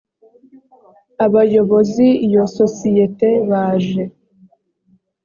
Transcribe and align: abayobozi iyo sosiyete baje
abayobozi 1.25 2.07
iyo 2.27 2.43
sosiyete 2.57 3.29
baje 3.49 4.03